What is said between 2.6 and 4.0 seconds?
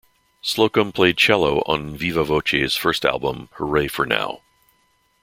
first album, "Hooray